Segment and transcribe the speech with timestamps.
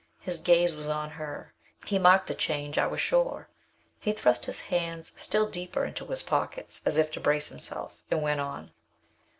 [0.19, 1.53] His gaze was on her.
[1.85, 3.49] He marked the change, I was sure.
[3.99, 8.23] He thrust his hands still deeper into his pockets, as if to brace himself, and
[8.23, 8.71] went on.